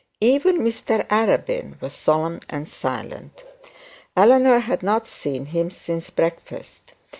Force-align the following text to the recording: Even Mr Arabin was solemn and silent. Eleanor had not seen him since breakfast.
Even 0.21 0.57
Mr 0.61 1.05
Arabin 1.09 1.79
was 1.79 1.93
solemn 1.93 2.39
and 2.49 2.67
silent. 2.67 3.43
Eleanor 4.17 4.57
had 4.57 4.81
not 4.81 5.05
seen 5.05 5.45
him 5.45 5.69
since 5.69 6.09
breakfast. 6.09 6.95